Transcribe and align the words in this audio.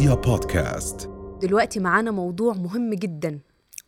رؤيا 0.00 0.14
بودكاست. 0.14 1.10
دلوقتي 1.42 1.80
معانا 1.80 2.10
موضوع 2.10 2.54
مهم 2.54 2.94
جدا 2.94 3.38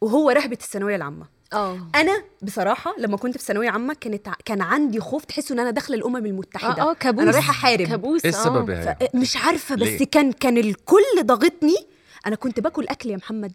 وهو 0.00 0.30
رهبة 0.30 0.58
الثانوية 0.62 0.96
العامة. 0.96 1.26
آه. 1.52 1.78
أنا 1.94 2.22
بصراحة 2.42 2.94
لما 2.98 3.16
كنت 3.16 3.36
في 3.38 3.44
ثانوية 3.44 3.70
عامة 3.70 3.94
كانت 4.00 4.28
كان 4.44 4.60
عندي 4.62 5.00
خوف 5.00 5.24
تحسوا 5.24 5.56
إن 5.56 5.60
أنا 5.60 5.70
داخلة 5.70 5.96
الأمم 5.96 6.16
المتحدة. 6.26 6.82
آه 6.82 6.90
آه 6.90 6.94
كابوس. 6.94 7.22
أنا 7.22 7.30
رايحة 7.30 7.50
أحارب. 7.50 7.86
كابوس 7.86 8.24
إيه 8.24 8.30
السبب 8.30 8.70
آه. 8.70 8.96
ف- 9.00 9.16
مش 9.16 9.36
عارفة 9.36 9.74
بس 9.74 9.82
ليه؟ 9.82 10.06
كان 10.06 10.32
كان 10.32 10.58
الكل 10.58 11.02
ضاغطني. 11.22 11.76
أنا 12.26 12.36
كنت 12.36 12.60
باكل 12.60 12.86
أكل 12.88 13.10
يا 13.10 13.16
محمد. 13.16 13.52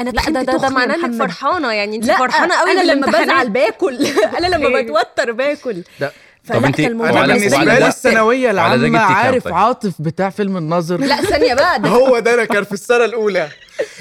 أنا 0.00 0.10
لا 0.10 0.22
ده 0.30 0.42
ده, 0.42 0.56
ده 0.58 0.68
معناه 0.68 0.94
إنك. 0.94 1.18
فرحانة 1.18 1.72
يعني 1.72 1.96
أنت 1.96 2.10
فرحانة 2.10 2.54
قوي 2.60 2.70
أنا 2.80 2.92
لما. 2.92 3.06
بزعل 3.06 3.50
باكل. 3.50 4.06
أنا 4.38 4.46
لما. 4.46 4.82
بتوتر 4.82 5.32
باكل. 5.32 5.82
ده- 6.00 6.12
طب 6.54 6.64
انت- 6.64 6.80
أنا 6.80 7.12
وعلى- 7.12 7.26
بالنسبة 7.26 7.64
لي 7.64 7.86
الثانوية 7.88 8.50
العامة 8.50 8.98
عارف 8.98 9.44
طيب؟ 9.44 9.54
عاطف 9.54 9.92
بتاع 9.98 10.30
فيلم 10.30 10.56
الناظر 10.56 10.96
لا 11.00 11.16
ثانية 11.16 11.54
بقى 11.54 11.80
ده. 11.80 11.88
هو 11.88 12.18
ده 12.18 12.34
أنا 12.34 12.44
كان 12.44 12.64
في 12.64 12.72
السنة 12.72 13.04
الأولى. 13.04 13.48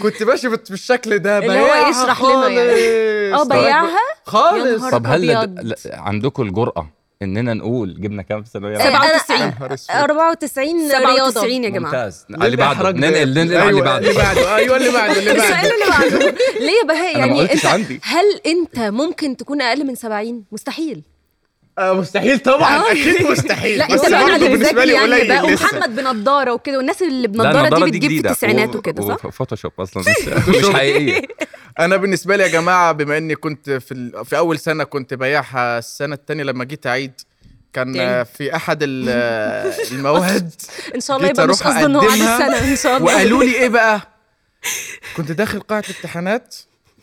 كنت 0.02 0.24
ماشي 0.24 0.48
بالشكل 0.50 1.20
ده 1.20 1.38
اللي 1.38 1.60
هو 1.60 1.90
يشرح 1.90 2.22
لنا 2.22 2.48
يعني. 2.48 3.34
آه 3.34 3.44
بياعها؟ 3.44 3.86
يا 3.90 3.90
خالص 4.26 4.84
طب 4.86 5.08
هل 5.08 5.48
عندكم 5.94 6.44
الجرأة 6.44 6.90
إننا 7.22 7.54
نقول 7.54 8.02
جبنا 8.02 8.22
كام 8.22 8.44
في 8.44 8.58
العامة؟ 8.58 8.78
97 9.18 9.40
نهار 9.60 9.74
أسود. 9.74 9.96
94 9.96 10.92
رياضة. 10.92 11.30
97 11.32 11.64
يا 11.64 11.70
جماعة. 11.70 11.92
ممتاز. 11.92 12.26
اللي 12.30 12.58
بعده؟ 12.58 12.92
ننقل 12.92 13.34
ننقل 13.34 13.58
على 13.58 13.70
اللي 13.70 13.84
أيوة، 13.84 13.98
اللي 13.98 14.14
بعده. 14.14 14.56
أيوه 14.56 14.78
اللي 14.78 14.92
بعده 14.92 15.20
اللي 15.20 15.32
السؤال 15.38 15.52
بعده 15.52 15.70
اللي 15.74 15.86
بعده. 15.90 16.36
ليه 16.66 16.72
يا 16.82 16.88
بهاء 16.88 17.18
يعني 17.20 17.42
انت. 17.42 17.66
هل 18.04 18.26
أنت 18.46 18.80
ممكن 18.80 19.38
تكون 19.38 19.62
أقل 19.62 19.88
من 19.88 19.96
70 19.96 20.44
مستحيل. 20.52 21.04
آه، 21.80 21.94
مستحيل 21.94 22.40
طبعا 22.40 22.92
أكيد 22.92 23.22
مستحيل 23.28 23.78
لا 23.80 23.88
بس 23.88 24.02
أنت 24.02 24.12
بقى 24.12 24.36
اللي 24.36 24.50
بالنسبة 24.50 24.86
لي 24.86 24.94
يعني 24.94 25.06
قليل 25.14 25.28
بقى. 25.28 25.44
ومحمد 25.44 25.96
بنضارة 25.96 26.52
وكده 26.54 26.78
والناس 26.78 27.02
اللي 27.02 27.28
بنضارة 27.28 27.86
دي 27.86 27.92
بتجيب 27.92 28.12
في. 28.12 28.18
التسعينات 28.28 28.76
وكده 28.76 29.08
صح؟ 29.08 29.26
وفوتوشوب 29.26 29.72
أصلا 29.80 30.04
مش 30.50 30.56
مش 30.56 30.66
حقيقية 30.70 31.22
أنا 31.80 31.98
بالنسبة 31.98 32.36
لي 32.36 32.44
يا 32.44 32.48
جماعة 32.48 32.92
بما 32.92 33.18
إني 33.18 33.36
كنت 33.36 33.70
في 33.70 33.92
ال... 33.92 34.26
في 34.26 34.38
أول 34.38 34.60
سنة 34.60 34.84
كنت 34.84 35.14
بياعها 35.14 35.80
السنة 35.80 36.16
الثانية 36.16 36.44
لما 36.44 36.64
جيت 36.64 36.88
أعيد 36.88 37.14
كان. 37.74 38.00
آه، 38.00 38.24
في 38.24 38.56
أحد 38.56 38.80
ال- 38.84 39.06
آه، 39.10 39.74
المواد 39.92 40.52
إن 40.96 41.00
شاء 41.02 41.18
الله 41.18 41.30
يبقى 41.30 41.48
مش 41.48 41.64
قصده 41.64 41.86
إنه 41.86 42.00
عاد 42.00 42.10
أقدمها 42.10 42.38
السنة 42.56 42.72
إن 42.72 42.76
شاء 42.76 42.98
الله 42.98 43.06
وقالوا 43.14 43.44
لي 43.44 43.56
إيه 43.56 43.70
بقى 43.70 44.02
كنت 45.18 45.32
داخل 45.32 45.60
قاعة 45.60 45.84
الامتحانات 45.90 46.56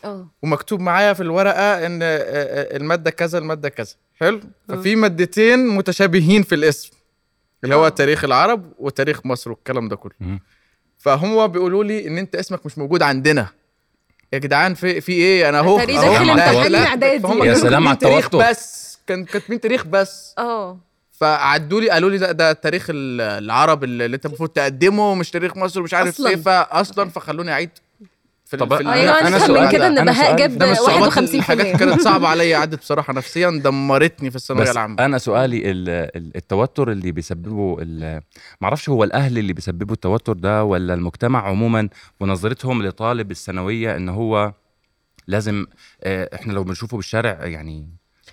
آه. 0.05 0.27
ومكتوب 0.43 0.81
معايا 0.81 1.13
في 1.13 1.23
الورقة 1.23 1.87
إن 1.87 2.03
آه، 2.03 2.07
آه، 2.07 2.77
المادة 2.77 3.11
كذا 3.11 3.39
المادة 3.39 3.69
كذا. 3.69 3.95
حلو؟ 4.21 4.41
ففي 4.69 4.97
مادتين 4.97 5.67
متشابهين 5.69 6.43
في 6.43 6.55
الاسم 6.55 6.91
اللي 7.65 7.75
هو 7.75 7.87
آه. 7.87 7.89
تاريخ 7.89 8.25
العرب 8.25 8.73
وتاريخ 8.79 9.27
مصر 9.27 9.51
والكلام 9.51 9.89
ده 9.89 9.97
كله. 9.97 10.13
فهم 10.99 11.47
بيقولوا 11.47 11.85
لي 11.85 12.07
إن 12.09 12.19
أنت 12.19 12.35
اسمك 12.37 12.67
مش 12.67 12.79
موجود 12.79 13.03
عندنا. 13.03 13.49
يا 14.33 14.39
جدعان 14.39 14.75
في 14.75 15.01
في 15.01 15.13
إيه؟ 15.13 15.49
أنا 15.49 15.59
أهو. 15.59 15.79
داخل 15.79 15.91
امتحان 15.93 16.29
يا 17.09 17.19
كانوا 17.19 17.55
سلام 17.55 17.89
على 17.89 17.97
كاتبين 17.97 17.99
تاريخ 17.99 18.25
التوتر. 18.25 18.51
بس. 18.51 18.99
كان 19.07 19.25
كاتبين 19.25 19.61
تاريخ 19.61 19.87
بس. 19.87 20.35
آه. 20.39 20.79
فعدوا 21.13 21.81
لي 21.81 21.91
قالوا 21.91 22.11
لي 22.11 22.19
لا 22.19 22.33
ده 22.33 22.53
تاريخ 22.53 22.87
ال- 22.91 23.21
العرب 23.21 23.85
اللي 23.85 24.07
أنت 24.07 24.27
المفروض 24.27 24.49
تقدمه 24.49 25.15
مش 25.15 25.31
تاريخ 25.31 25.57
مصر 25.57 25.83
مش 25.83 25.95
عارف 25.95 26.09
أصلاً. 26.15 26.31
إيه. 26.31 26.37
فاصلا 26.37 27.09
فخلوني 27.11 27.53
أعيد. 27.53 27.71
في 28.57 28.57
طب 28.65 28.77
في 28.77 28.93
أيوه 28.93 29.19
أنا 29.21 29.29
أنا 29.29 29.37
أفهم 29.37 29.63
من 29.65 29.71
كده 29.71 29.87
إن 29.87 29.99
أنا 29.99 30.13
بهاء 30.13 30.37
جاب 30.37 30.59
ده 30.59 30.67
من 30.67 30.73
الصعوبات 30.73 31.03
51 31.03 31.39
الحاجات 31.41 31.77
كانت 31.77 32.01
صعبة 32.01 32.29
عليا 32.29 32.57
عدت 32.57 32.79
بصراحة 32.79 33.13
نفسيا 33.13 33.51
دمرتني 33.65 34.31
في 34.31 34.37
الثانوية 34.37 34.65
بس 34.65 34.71
العامة. 34.71 35.05
أنا 35.05 35.19
سؤالي 35.19 35.71
ال- 35.71 35.89
ال- 35.89 36.37
التوتر 36.37 36.93
اللي 36.93 37.13
بيسببه 37.13 37.77
ال- 37.81 38.21
معرفش 38.61 38.89
هو 38.89 39.05
الأهل 39.05 39.39
اللي 39.39 39.53
بيسببوا 39.53 39.95
التوتر 39.95 40.33
ده 40.33 40.65
ولا 40.65 40.95
المجتمع 40.95 41.49
عموما 41.49 41.89
ونظرتهم 42.21 42.83
لطالب 42.83 43.31
الثانوية 43.31 43.97
إن 43.97 44.09
هو 44.09 44.53
لازم 45.27 45.67
آه، 46.03 46.31
إحنا 46.35 46.53
لو 46.53 46.65
بنشوفه 46.65 46.97
بالشارع 46.97 47.47
يعني 47.47 47.89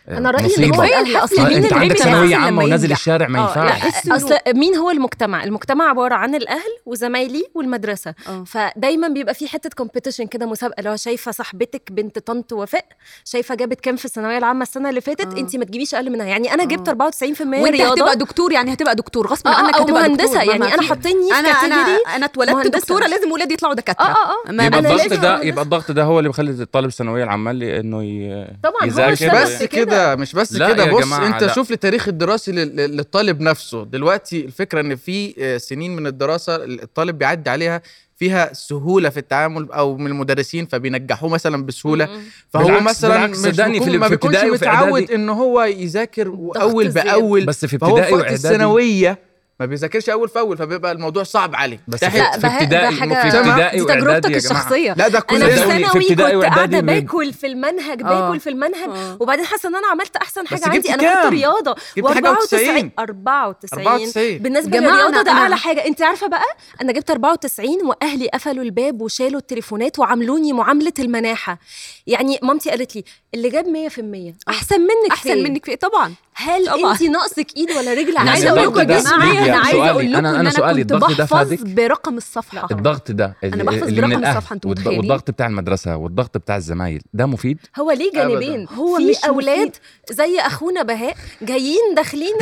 أنا 0.07 0.31
رأيي 0.31 0.55
ان. 0.57 0.75
هو 0.75 0.83
الاهل 0.83 1.15
أصلا 1.15 1.39
آه، 1.45 1.47
مين 1.49 1.57
أنت 1.57 1.65
اللي 1.65 1.75
عندك 1.83 1.97
ثانوية 1.97 2.35
لما 2.35 2.45
عامة 2.45 2.63
ونازل. 2.63 2.91
الشارع 2.91 3.27
ما 3.27 3.39
آه 3.39 3.41
ينفعش. 3.47 4.07
اصل 4.11 4.35
مين 4.55 4.75
هو 4.75 4.91
المجتمع؟ 4.91 5.43
المجتمع 5.43 5.89
عبارة 5.89 6.15
عن 6.15 6.35
الأهل 6.35 6.69
وزمايلي 6.85 7.43
والمدرسة. 7.55 8.13
آه. 8.27 8.43
فدايما 8.43 9.07
بيبقى 9.07 9.33
في 9.33 9.47
حتة 9.47 9.69
كومبيتيشن 9.77 10.27
كده 10.27 10.45
مسابقة 10.45 10.81
لو 10.83 10.95
شايفة 10.95 11.31
صاحبتك 11.31 11.91
بنت 11.91 12.19
طنط 12.19 12.53
وفاء 12.53 12.85
شايفة 13.25 13.55
جابت 13.55 13.81
كام 13.81 13.95
في 13.95 14.05
الثانوية 14.05 14.37
العامة 14.37 14.61
السنة 14.63 14.89
اللي 14.89 15.01
فاتت 15.01 15.33
آه. 15.33 15.39
انت 15.39 15.55
ما 15.55 15.65
تجيبيش 15.65 15.95
أقل 15.95 16.09
منها. 16.09 16.25
يعني 16.25 16.53
أنا 16.53 16.65
جبت 16.65 16.89
آه. 16.89 16.91
94% 16.93 17.41
وأنت 17.41 17.67
رياضة. 17.75 17.93
هتبقى 17.93 18.15
دكتور 18.17 18.51
يعني 18.51 18.73
هتبقى 18.73 18.95
دكتور 18.95 19.27
غصب 19.27 19.47
عنك 19.47 19.75
هتبقى 19.75 19.93
مهندسه 20.01 20.41
يعني 20.43 20.73
أنا 20.73 20.81
في- 20.81 20.87
حاطيني 20.89 21.29
في 21.29 21.39
أنا 21.39 21.49
أنا 21.49 21.53
كاتيجوري 21.61 21.97
أنا 22.15 22.25
اتولدت. 22.25 22.75
دكتورة 22.75 23.07
لازم 23.07 23.31
ولادي 23.31 23.53
يطلعوا 23.53 23.73
دكاترة. 23.73 24.05
آه 24.05 24.51
يبقى 24.63 24.79
الضغط 24.79 25.13
ده 25.13 25.41
يبقى 25.43 25.63
الضغط 25.63 25.91
ده 25.91 26.03
هو 26.03 26.19
اللي 26.19 26.29
بيخلي 26.29 26.51
الطالب 26.51 26.85
الثانوية 26.87 27.23
العامة 27.23 27.51
اللي 27.51 27.79
إنه 27.79 28.03
ي... 28.03 28.47
طبعاً، 28.63 28.81
هو 28.83 28.87
يذاكر. 28.87 29.41
بس 29.43 29.63
كده. 29.63 29.88
كده 29.89 30.15
مش 30.15 30.33
بس 30.33 30.57
كده 30.57 30.91
بص 30.91 31.05
جماعة، 31.05 31.27
انت 31.27 31.43
لا. 31.43 31.53
شوف 31.53 31.71
التاريخ 31.71 32.07
الدراسي 32.07 32.51
لل- 32.51 32.75
لل- 32.75 32.97
للطالب 32.97 33.41
نفسه 33.41 33.85
دلوقتي 33.85 34.45
الفكرة 34.45 34.81
إن 34.81 34.95
في 34.95 35.35
آه، 35.39 35.57
سنين 35.57 35.95
من 35.95 36.07
الدراسة 36.07 36.55
الطالب 36.55 37.17
بيعدي 37.17 37.49
عليها 37.49 37.81
فيها 38.17 38.53
سهولة 38.53 39.09
في 39.09 39.17
التعامل 39.19 39.71
أو 39.71 39.97
من 39.97 40.07
المدرسين 40.07 40.65
فبينجحوه 40.65 41.29
مثلا 41.29 41.65
بسهولة. 41.65 42.09
فهو 42.49 42.67
بالعكس- 42.67 42.83
مثلا 42.83 43.09
بالعكس، 43.25 43.39
مش 43.45 43.53
صدقني 43.53 43.79
في 43.83 43.97
ما 43.97 44.07
بيكونش 44.07 44.35
متعود. 44.43 45.11
إن 45.11 45.29
هو 45.29 45.63
يذاكر 45.63 46.27
أول. 46.61 46.89
بأول 46.89 47.45
بس 47.45 47.65
في 47.65 47.75
ابتدائي 47.75 48.13
وإعدادي 48.13 48.33
الثانوية 48.35 49.28
ما 49.59 49.65
بيذاكرش 49.65 50.09
أول 50.09 50.27
باول 50.35 50.57
فبيبقى 50.57 50.91
الموضوع 50.91 51.23
صعب 51.23 51.55
عليه 51.55 51.79
بس 51.87 51.99
في, 52.05 52.21
ابتدائي 52.21 52.99
حاجة 52.99 53.29
في 53.29 53.37
ابتدائي 53.37 53.81
تجربتك 53.81 54.35
الشخصية 54.35 54.93
لا 54.93 55.07
ده 55.07 55.17
أنا 55.17 55.19
كل 55.19 55.35
صدقوني، 55.35 55.55
في 55.55 55.59
ثانوي 55.59 55.85
ابتدائي 55.85 56.35
كنت 56.35 56.45
قاعدة 56.45 56.79
باكل 56.79 57.33
في 57.33 57.47
المنهج 57.47 58.01
آه. 58.01 58.05
باكل 58.27 58.39
في 58.39 58.49
المنهج 58.49 58.89
آه. 58.89 59.17
وبعدين 59.19 59.45
حاسة 59.45 59.69
إن 59.69 59.75
أنا 59.75 59.87
عملت 59.87 60.15
أحسن 60.15 60.47
حاجة 60.47 60.59
جبت 60.59 60.89
عندي 60.89 60.93
أنا 60.93 61.23
كنت؟ 61.23 61.33
رياضة 61.33 61.75
جبت 61.97 62.07
حاجة 62.07 62.33
و94 62.33 62.53
94. 62.53 62.91
94 62.99 63.69
94. 63.73 64.37
بالنسبة 64.37 64.77
للرياضة 64.77 65.21
ده 65.21 65.31
أعلى 65.31 65.57
حاجة 65.57 65.85
أنت 65.85 66.01
عارفة 66.01 66.27
بقى 66.27 66.45
أنا 66.81 66.91
جبت 66.91 67.11
94 67.11 67.67
وأهلي 67.85 68.27
قفلوا 68.27 68.63
الباب 68.63 69.01
وشالوا 69.01 69.39
التليفونات 69.39 69.99
وعاملوني 69.99 70.53
معاملة 70.53 70.93
المناحة 70.99 71.59
يعني 72.07 72.39
مامتي 72.43 72.69
قالت 72.69 72.95
لي 72.95 73.03
اللي 73.33 73.49
جاب 73.49 73.65
100% 73.65 74.49
أحسن 74.49 74.81
منك 74.81 75.11
أحسن؟ 75.11 75.43
منك 75.43 75.65
في؟ 75.65 75.75
طبعا 75.75 76.13
هل 76.41 76.65
طبعا. 76.67 76.91
انت 76.93 77.01
ناقصك 77.03 77.47
ايد 77.57 77.71
ولا 77.71 77.93
رجل 77.93 78.07
أنا 78.09 78.15
يعني 78.17 78.29
عايزة 78.29 78.49
أقول 78.49 78.63
لكم 78.67 78.79
يا 78.79 78.83
ده- 78.83 78.99
جماعة 78.99 79.15
أنا 79.45 79.57
عايزة 79.57 79.71
سؤالي. 79.71 79.89
أقول 79.91 80.03
لكم 80.11 80.13
أنا- 80.13 80.17
إن 80.17 80.25
أنا 80.25 80.39
أنا 80.39 80.49
سؤالي، 80.49 80.81
كنت 80.81 80.91
الضغط 80.91 81.11
ده 81.17 81.23
بحفظ 81.23 81.37
فادك؟ 81.49 81.61
برقم 81.61 82.17
الصفحة 82.17 82.67
الضغط 82.71 83.11
ده 83.11 83.35
أنا 83.43 83.63
بحفظ 83.63 83.83
اللي 83.87 84.01
برقم 84.01 84.09
من 84.09 84.17
الأهل 84.17 84.37
الصفحة، 84.37 84.53
أنتوا 84.53 84.71
والض- 84.71 84.79
متخيلين؟ 84.79 84.99
والضغط 84.99 85.31
بتاع 85.31 85.47
المدرسة 85.47 85.97
والضغط 85.97 86.37
بتاع 86.37 86.57
الزمايل 86.57 87.01
ده 87.13 87.25
مفيد 87.25 87.57
هو 87.79 87.91
ليه 87.91 88.11
جانبين 88.11 88.67
هو 88.69 88.97
في 88.97 89.27
أولاد 89.27 89.67
مفيد. 89.67 89.71
زي 90.11 90.39
أخونا 90.39 90.83
بهاء 90.83 91.15
جايين 91.41 91.93
داخلين 91.95 92.33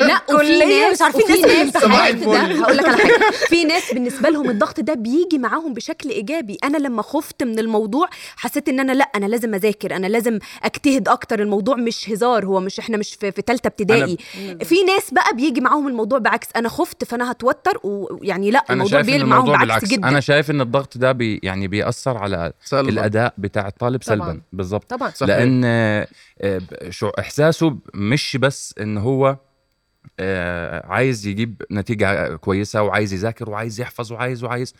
لا 0.00 0.20
وفي 0.34 0.58
ناس 0.58 0.92
مش 0.94 1.02
عارفين 1.02 1.40
ناس 1.46 1.70
ده 1.72 1.80
هقول 1.80 2.76
لك 2.76 2.88
على 2.88 2.96
حاجة 2.98 3.30
في 3.48 3.64
ناس 3.64 3.94
بالنسبة 3.94 4.28
لهم 4.28 4.50
الضغط 4.50 4.80
ده 4.80 4.94
بيجي 4.94 5.38
معاهم 5.38 5.74
بشكل 5.74 6.10
إيجابي 6.10 6.58
أنا 6.64 6.76
لما 6.78 7.02
خفت 7.02 7.42
من 7.42 7.58
الموضوع 7.58 8.08
حسيت 8.36 8.68
إن 8.68 8.80
أنا 8.80 8.92
لأ 8.92 9.04
أنا 9.16 9.26
لازم 9.26 9.54
أذاكر 9.54 9.96
أنا 9.96 10.06
لازم 10.06 10.38
أجتهد 10.62 11.08
أكتر 11.08 11.40
الموضوع 11.42 11.76
مش 11.76 12.10
هزار 12.10 12.46
هو 12.46 12.60
مش 12.60 12.78
إحنا 12.78 12.96
مش 12.96 13.14
في, 13.14 13.31
في 13.32 13.42
ثالثه 13.46 13.66
ابتدائي. 13.68 14.16
في 14.64 14.82
ناس 14.82 15.10
بقى 15.14 15.36
بيجي 15.36 15.60
معاهم 15.60 15.88
الموضوع 15.88 16.18
بعكس. 16.18 16.48
أنا 16.56 16.68
خفت 16.68 17.04
فأنا 17.04 17.30
هتوتر 17.32 17.80
ويعني 17.84 18.50
لأ 18.50 18.64
الموضوع 18.70 19.00
بيقلب 19.00 19.26
معاهم 19.26 19.46
بعكس 19.46 19.60
بالعكس. 19.60 19.88
جدا. 19.88 20.08
أنا 20.08 20.20
شايف 20.20 20.50
إن 20.50 20.60
الضغط 20.60 20.98
ده 20.98 21.12
بي 21.12 21.40
يعني 21.42 21.68
بيأثر 21.68 22.16
على 22.18 22.52
سلبا. 22.64 22.88
الأداء 22.88 23.34
بتاع 23.38 23.68
الطالب 23.68 24.00
طبعاً. 24.00 24.18
سلبا. 24.18 24.40
بالظبط. 24.52 24.90
طبعا. 24.90 25.10
صحيح. 25.10 25.28
لأن 25.36 25.62
آه، 25.64 26.08
شو 26.90 27.08
إحساسه 27.08 27.76
مش 27.94 28.36
بس 28.36 28.74
إن 28.80 28.98
هو 28.98 29.36
آه، 30.20 30.86
عايز 30.86 31.26
يجيب 31.26 31.62
نتيجة 31.70 32.36
كويسة 32.36 32.82
وعايز 32.82 33.12
يذاكر 33.12 33.50
وعايز 33.50 33.80
يحفظ 33.80 34.12
وعايز 34.12 34.44
وعايز 34.44 34.74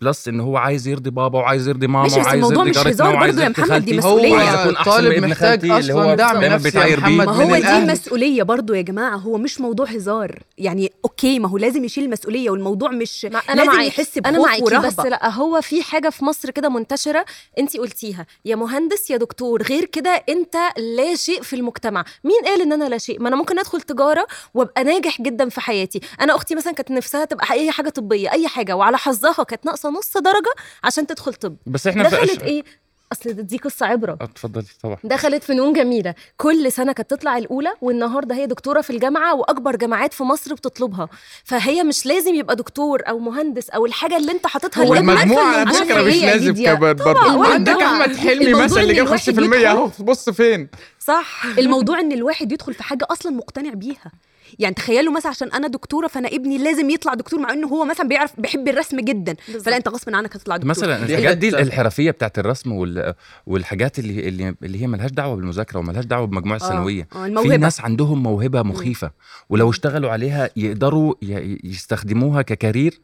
plus 0.00 0.28
إن 0.28 0.40
هو 0.40 0.56
عايز 0.56 0.88
يرضي 0.88 1.10
بابا 1.10 1.38
وعايز 1.38 1.68
يرضي 1.68 1.86
ماما 1.86 2.06
بس 2.06 2.12
وعايز 2.12 2.34
الموضوع 2.34 2.66
يرضي 2.66 2.80
مش 2.80 2.86
هزار 2.86 3.16
برضه 3.16 3.42
يا 3.42 3.48
محمد، 3.48 3.66
دي 3.66 3.70
خالتي. 3.72 3.96
مسؤولية. 3.96 4.32
وعايز 4.32 4.54
اكون 4.54 4.76
أحسن 4.76 4.90
من 4.90 4.96
طالب 4.96 5.12
ابن 5.12 5.30
محتاج 5.30 5.70
هو 5.70 5.78
أصلاً 5.78 6.14
دعم 6.14 6.44
نفسي. 6.44 6.78
يا 6.78 6.96
محمد 6.96 7.26
ما 7.26 7.32
هو 7.32 7.54
دي 7.54 7.58
الأهل. 7.58 7.90
مسؤولية 7.90 8.42
برضو 8.42 8.74
يا 8.74 8.82
جماعة. 8.82 9.16
هو 9.16 9.38
مش 9.38 9.60
موضوع 9.60 9.86
هزار. 9.86 10.42
يعني 10.58 10.92
okay 11.04 11.38
ما 11.38 11.48
هو 11.48 11.58
لازم 11.58 11.84
يشيل 11.84 12.04
المسؤولية 12.04 12.50
والموضوع 12.50 12.90
مش 12.90 13.24
ما 13.24 13.38
أنا 13.38 13.60
لازم 13.60 13.72
معاكي 13.72 13.86
يحس 13.88 14.18
أنا 14.18 14.30
بخوف 14.30 14.46
معاكي 14.46 14.62
ورهبة. 14.62 14.88
بس 14.88 14.98
لا 15.00 15.30
هو 15.30 15.60
في 15.60 15.82
حاجة 15.82 16.08
في 16.08 16.24
مصر 16.24 16.50
كده 16.50 16.68
منتشرة 16.68 17.24
أنت 17.58 17.76
قلتيها. 17.76 18.26
يا 18.44 18.56
مهندس 18.56 19.10
يا 19.10 19.16
دكتور. 19.16 19.62
غير 19.62 19.84
كده 19.84 20.24
أنت 20.28 20.56
لا 20.96 21.14
شيء 21.14 21.42
في 21.42 21.56
المجتمع. 21.56 22.04
مين 22.24 22.40
قال 22.44 22.62
إن 22.62 22.72
أنا 22.72 22.88
لا 22.88 22.98
شيء؟ 22.98 23.20
ما 23.20 23.28
أنا 23.28 23.36
ممكن 23.36 23.58
أدخل 23.58 23.80
تجارة 23.80 24.26
وأبقى 24.54 24.84
ناجح 24.84 25.22
جدا 25.22 25.48
في 25.48 25.60
حياتي. 25.60 26.00
أنا 26.20 26.36
أختي 26.36 26.54
مثلا 26.54 26.72
كانت 26.72 26.90
نفسها 26.90 27.24
تبقى 27.24 27.46
أي 27.50 27.70
حاجة 27.70 27.88
طبية 27.88 28.32
أي 28.32 28.48
حاجة. 28.48 28.76
وعلى 28.76 28.98
حظها 28.98 29.44
كانت 29.44 29.65
ناقصة 29.66 29.90
نص 29.90 30.16
درجة 30.16 30.50
عشان 30.84 31.06
تدخل 31.06 31.34
طب. 31.34 31.56
بس 31.66 31.86
إحنا 31.86 32.08
في 32.08 32.16
دخلت 32.16 32.42
إيه؟ 32.42 32.64
أصل 33.12 33.32
دي 33.32 33.56
قصة 33.58 33.86
عبرة. 33.86 34.18
آه، 34.20 34.24
اتفضلي 34.24 34.64
طبعا. 34.82 34.96
دخلت 35.04 35.44
فنون 35.44 35.72
جميلة. 35.72 36.14
كل 36.36 36.72
سنة 36.72 36.92
كانت 36.92 37.10
تطلع 37.10 37.38
الأولى 37.38 37.72
والنهاردة 37.80 38.34
هي 38.34 38.46
دكتورة 38.46 38.80
في 38.80 38.90
الجامعة 38.90 39.34
وأكبر 39.34 39.76
جامعات 39.76 40.12
في 40.12 40.22
مصر 40.24 40.54
بتطلبها. 40.54 41.08
فهي 41.44 41.82
مش 41.84 42.06
لازم 42.06 42.34
يبقى 42.34 42.56
دكتور 42.56 43.02
أو 43.08 43.18
مهندس 43.18 43.70
أو 43.70 43.86
الحاجة 43.86 44.16
اللي 44.16 44.32
أنت 44.32 44.46
حاططها 44.46 44.84
هو 44.84 44.94
لابنك 44.94 45.10
المجموع 45.22 45.42
على 45.42 45.72
فكرة 45.74 46.02
مش 46.02 46.22
لازم 46.22 46.54
كمان 46.64 46.94
برضه. 46.94 47.46
عندك. 47.52 47.72
أحمد 47.82 48.16
حلمي 48.16 48.54
مثلا 48.54 48.82
اللي 48.82 48.94
جاب 48.94 49.06
الواحد 49.06 49.30
5% 49.30 49.66
أهو 49.66 49.90
بص 50.00 50.30
فين. 50.30 50.68
صح. 51.00 51.44
الموضوع 51.58 52.00
إن 52.00 52.12
الواحد 52.12 52.52
يدخل 52.52 52.74
في 52.74 52.82
حاجة 52.82 53.06
أصلا 53.10 53.32
مقتنع 53.32 53.70
بيها. 53.74 54.12
يعني 54.58 54.74
تخيلوا 54.74 55.12
مثلا 55.12 55.30
عشان 55.30 55.52
أنا 55.52 55.68
دكتورة 55.68 56.06
فأنا 56.06 56.28
ابني 56.28 56.58
لازم 56.58 56.90
يطلع 56.90 57.14
دكتور 57.14 57.40
مع 57.40 57.52
إنه 57.52 57.66
هو 57.68 57.84
مثلا 57.84 58.08
بيعرف 58.08 58.40
بيحب 58.40 58.68
الرسم 58.68 59.00
جدا. 59.00 59.36
بالظبط. 59.48 59.64
فلا 59.66 59.76
أنت 59.76 59.88
غصب 59.88 60.14
عنك 60.14 60.36
هتطلع 60.36 60.56
دكتور. 60.56 60.70
مثلا 60.70 60.96
الحاجات 61.04 61.36
دي. 61.36 61.48
الحرفية 61.48 62.10
بتاعت 62.10 62.38
الرسم 62.38 62.72
وال... 62.72 63.14
والحاجات 63.46 63.98
اللي 63.98 64.28
اللي 64.28 64.54
اللي 64.62 64.82
هي 64.82 64.86
ملهاش 64.86 65.10
دعوة 65.10 65.36
بالمذاكرة 65.36 65.78
وملهاش 65.78 66.04
دعوة 66.04 66.26
بمجموع 66.26 66.56
الثانويه 66.56 67.08
آه، 67.12 67.16
في 67.22 67.26
الموهبة. 67.26 67.56
ناس 67.56 67.80
عندهم 67.80 68.22
موهبة 68.22 68.62
مخيفة. 68.62 69.10
ولو 69.50 69.70
اشتغلوا 69.70 70.10
عليها 70.10 70.50
يقدروا 70.56 71.14
ي- 71.22 71.58
يستخدموها 71.64 72.42
ككارير 72.42 72.92
آه، 72.92 72.96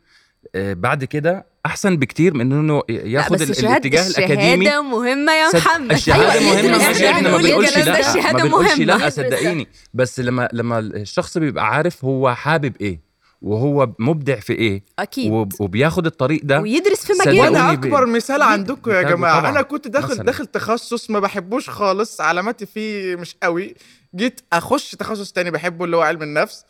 بعد 0.55 1.05
كده 1.05 1.47
أحسن 1.67 1.97
بكتير 1.97 2.35
من 2.35 2.53
إنه 2.53 2.83
لا 2.89 2.95
ياخد 3.07 3.33
بس 3.37 3.61
الاتجاه 3.61 4.07
الأكاديمي. 4.07 4.55
الشهادة 4.67 4.83
مهمة 4.83 5.33
يا 5.33 5.49
محمد. 5.55 5.93
الشهادة 5.93 6.33
أيوة، 6.33 6.55
مهمة 6.63 6.79
ماشي 6.89 7.11
إحنا 7.11 7.23
ما 7.23 7.29
نقول 7.31 7.43
بنقولش 7.43 7.77
لا. 7.79 8.33
ما 8.33 8.43
بنقولش 8.43 8.79
لا 8.79 9.11
صدقيني. 9.11 9.69
بس 9.95 10.21
لما 10.21 10.49
لما 10.53 10.79
الشخص 10.79 11.39
بيبقى 11.39 11.67
عارف 11.69 12.05
هو 12.05 12.35
حابب 12.35 12.73
إيه 12.81 13.01
وهو 13.43 13.89
مبدع 13.99 14.41
في 14.41 14.53
إيه 14.53 14.83
أكيد. 14.99 15.33
وب- 15.33 15.61
وبياخد 15.61 16.07
الطريق 16.07 16.41
ده 16.45 16.61
ويدرس 16.61 17.07
في 17.07 17.13
مجاله 17.21 17.41
وأنا 17.41 17.73
بي- 17.75 17.87
أكبر 17.89 18.07
مثال 18.07 18.43
عندكم 18.43 18.91
يا 18.91 19.03
جماعة. 19.03 19.39
طبعاً. 19.41 19.51
أنا 19.51 19.63
كنت 19.63 19.89
داخل 19.89 20.11
مثلاً. 20.11 20.25
داخل 20.25 20.47
تخصص 20.47 21.11
ما 21.11 21.21
بحبوش 21.21 21.71
خالص 21.71 22.21
علاماتي 22.21 22.67
فيه 22.67 23.17
مش 23.17 23.37
قوي. 23.43 23.75
جيت 24.17 24.41
أخش 24.53 24.91
تخصص 24.91 25.33
تاني 25.33 25.51
بحبه 25.51 25.85
اللي 25.85 25.97
هو 25.97 26.01
علم 26.01 26.23
النفس. 26.23 26.65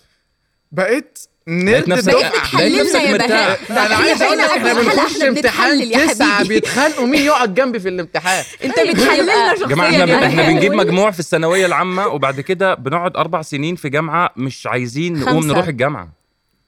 بقيت 0.73 1.19
نرد 1.49 1.89
نفسك 1.89 2.15
اتحللنا 2.15 2.83
نفسك 2.83 2.95
يا 3.01 3.13
مرتاح 3.13 3.29
بهاء. 3.29 3.87
أنا 3.87 3.95
عايز 3.97 4.23
أقول 4.23 4.39
لك 4.39 4.45
إحنا 4.45 4.73
بنخش 4.75 5.23
امتحان 5.23 5.93
تسعة. 6.09 6.45
بيتخانقوا 6.49 7.07
مين 7.07 7.21
يقعد 7.25 7.55
جنبي 7.55 7.81
في 7.81 7.89
الامتحان 7.89 8.45
أنت 8.65 8.75
بتحللنا 8.81 9.55
شخصيا 9.55 9.67
جماعة 9.67 9.89
يا 9.91 9.93
إحنا, 10.05 10.05
بهاء. 10.05 10.27
إحنا 10.27 10.43
بنجيب 10.43 10.73
مجموع 10.83 11.11
في 11.11 11.21
الثانوية 11.21 11.67
العامة 11.67 12.07
وبعد 12.07 12.41
كده 12.41 12.75
بنقعد 12.75 13.17
أربع 13.17 13.43
سنين 13.43 13.77
في 13.77 13.89
جامعة 13.89 14.31
مش 14.37 14.67
عايزين 14.67 15.19
نقوم. 15.21 15.47
نروح 15.47 15.69
الجامعة 15.69 16.09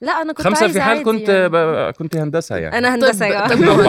لا 0.01 0.23
أنا 0.23 0.33
كنت 0.33 0.47
خمسة 0.47 0.69
في 0.69 0.81
حال 0.81 1.03
كنت 1.03 1.29
يعني. 1.29 1.49
ب... 1.49 1.56
كنت 1.99 2.17
هندسة 2.17 2.56
يعني 2.56 2.79
أنا 2.79 2.95
هندسة 2.95 3.27
يا 3.27 3.47
طب-. 3.49 3.81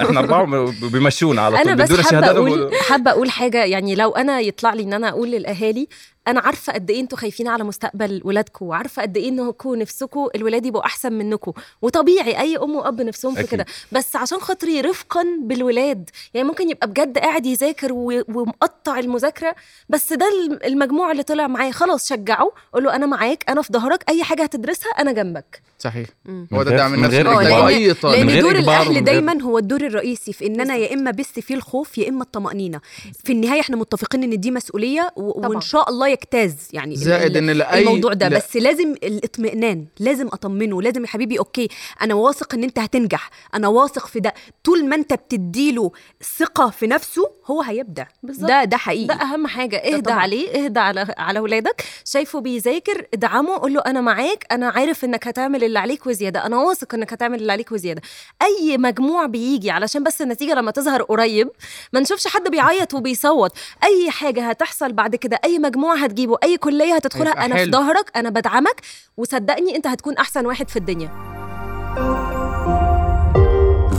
إحنا 0.00 0.20
اربعه 0.20 0.72
بيمشونا 0.92 1.42
على 1.42 1.56
طول 1.56 1.68
أنا 1.68 1.84
بس 1.84 2.00
حابة 2.00 2.26
أقول 2.30 2.62
و- 2.62 2.70
حابة 2.88 3.10
أقول 3.10 3.30
حاجة 3.30 3.64
يعني 3.64 3.94
لو 3.94 4.10
أنا 4.10 4.40
يطلع 4.40 4.74
لي 4.74 4.82
إن 4.82 4.92
أنا 4.92 5.08
أقول 5.08 5.30
للأهالي 5.30 5.88
أنا 6.28 6.40
عارفة 6.40 6.72
قد 6.72 6.90
إيه 6.90 7.00
أنتوا 7.00 7.18
خايفين 7.18 7.48
على 7.48 7.64
مستقبل 7.64 8.20
ولادكم 8.24 8.66
وعارفة 8.66 9.02
قد 9.02 9.16
إيه 9.16 9.28
انكم 9.28 9.74
نفسكم 9.74 10.28
الولاد 10.34 10.66
يبقوا 10.66 10.84
أحسن 10.86 11.12
منكم 11.12 11.52
وطبيعي 11.82 12.40
أي 12.40 12.56
أم 12.56 12.76
وأب 12.76 13.00
نفسهم 13.02 13.34
في. 13.34 13.42
كده. 13.42 13.66
بس 13.92 14.16
عشان 14.16 14.38
خاطري 14.38 14.80
رفقا 14.80 15.24
بالولاد. 15.42 16.10
يعني 16.34 16.48
ممكن 16.48 16.70
يبقى 16.70 16.88
بجد 16.88 17.18
قاعد 17.18 17.46
يذاكر 17.46 17.92
و- 17.92 18.22
ومقطع 18.28 18.98
المذاكرة 18.98 19.54
بس 19.88 20.12
ده 20.12 20.26
الم- 20.28 20.58
المجموع 20.64 21.10
اللي 21.12 21.22
طلع 21.22 21.46
معاه 21.46 21.70
خلاص 21.70 22.08
شجعه 22.08 22.50
قول 22.72 22.84
له 22.84 22.94
أنا 22.96 23.06
معاك 23.06 23.44
أنا 23.48 23.62
في 23.62 23.72
ظهرك 23.72 24.04
أي 24.08 24.24
حاجة 24.24 24.42
هتدرسها 24.42 24.90
أنا 24.92 25.12
جنبك. 25.12 25.62
صحيح. 25.78 26.08
مم. 26.24 26.46
هو 26.52 26.62
ده 26.62 26.76
دعم 26.76 26.92
من 26.92 27.06
غير 27.06 27.38
اي 27.68 27.94
طالب 27.94 28.14
لأن 28.16 28.26
من 28.26 28.32
غير 28.32 28.42
دور 28.42 28.56
الأهل 28.58 29.04
دايما 29.04 29.42
هو 29.42 29.58
الدور 29.58 29.80
الرئيسي 29.80 30.32
في 30.32 30.46
ان 30.46 30.60
أنا 30.60 30.76
يا 30.76 30.94
إما 30.94 31.10
بث 31.10 31.38
فيه 31.38 31.54
الخوف 31.54 31.98
يا 31.98 32.08
إما 32.08 32.22
الطمأنينة. 32.22 32.80
في 33.24 33.32
النهاية 33.32 33.60
إحنا 33.60 33.76
متفقين 33.76 34.22
إن 34.22 34.40
دي 34.40 34.50
مسؤولية. 34.50 35.10
وإن 35.16 35.60
شاء 35.60 35.90
الله 35.90 36.08
يجتاز 36.22 36.54
يعني 36.72 36.96
زائد 36.96 37.36
إن 37.36 37.50
لاي 37.50 37.80
الموضوع 37.80 38.12
ده. 38.12 38.28
لا- 38.28 38.36
بس 38.38 38.56
لازم 38.56 38.92
الاطمئنان 38.92 39.86
لازم 40.00 40.26
أطمنه 40.26 40.82
لازم 40.82 41.02
يا 41.02 41.08
حبيبي 41.08 41.38
okay 41.38 41.68
أنا 42.02 42.14
واثق 42.14 42.54
إن 42.54 42.64
أنت 42.64 42.78
هتنجح 42.78 43.30
أنا 43.54 43.68
واثق 43.68 44.06
في 44.06 44.20
ده. 44.20 44.34
طول 44.64 44.84
ما 44.88 44.96
أنت 44.96 45.12
بتديله 45.12 45.90
ثقة 46.38 46.70
في 46.70 46.86
نفسه 46.86 47.30
هو 47.46 47.62
هيبدع. 47.62 48.04
بالظبط. 48.22 48.48
ده 48.48 48.64
ده 48.64 48.76
حقيقي. 48.76 49.06
ده 49.06 49.14
أهم 49.14 49.46
حاجة. 49.46 49.76
اهدى. 49.76 50.12
عليه 50.12 50.64
اهدى 50.64 50.80
على 50.80 51.14
على 51.18 51.40
ولادك. 51.40 51.84
شايفه 52.04 52.40
بيذاكر 52.40 53.06
ادعمه 53.14 53.58
قول 53.58 53.74
له 53.74 53.80
أنا 53.86 54.00
معاك 54.00 54.44
أنا 54.52 54.68
عارف 54.68 55.04
إنك 55.04 55.28
هتعمل 55.28 55.64
اللي 55.64 55.78
عليك 55.78 56.06
وزيادة. 56.06 56.46
أنا 56.46 56.56
واثق 56.56 56.94
إنك 56.94 57.12
هتعمل 57.12 57.40
اللي 57.40 57.52
عليك 57.52 57.72
وزيادة. 57.72 58.02
أي 58.42 58.78
مجموع 58.78 59.26
بيجي 59.26 59.70
علشان 59.70 60.02
بس 60.04 60.22
النتيجة 60.22 60.54
لما 60.54 60.70
تظهر 60.70 61.02
قريب 61.02 61.50
ما 61.92 62.00
نشوفش 62.00 62.26
حد 62.26 62.48
بيعيط 62.50 62.94
وبيصوت. 62.94 63.52
أي 63.84 64.10
حاجة 64.10 64.48
هتحصل 64.48 64.92
بعد 64.92 65.16
كده 65.16 65.40
أي 65.44 65.58
مجموع 65.58 65.94
هتجيبه. 66.08 66.36
أي 66.42 66.56
كلية 66.56 66.94
هتدخلها 66.94 67.32
أنا 67.44 67.54
في 67.54 67.60
حلو. 67.60 67.72
ظهرك 67.72 68.10
أنا 68.16 68.30
بدعمك 68.30 68.80
وصدقني 69.16 69.76
أنت 69.76 69.86
هتكون 69.86 70.16
أحسن 70.16 70.46
واحد 70.46 70.68
في 70.68 70.76
الدنيا. 70.76 71.08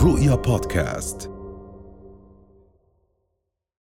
رؤيا 0.04 0.36
بودكاست. 0.36 1.32